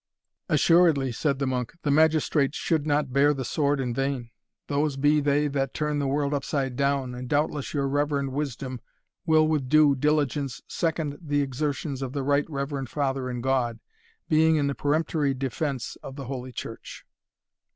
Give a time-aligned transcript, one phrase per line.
[0.49, 4.31] "Assuredly," said the monk, "the magistrate should not bear the sword in vain
[4.65, 8.81] those be they that turn the world upside down and doubtless your reverend wisdom
[9.27, 13.79] will with due diligence second the exertions of the Right Reverend Father in God,
[14.27, 17.05] being in the peremptory defence of the Holy Church."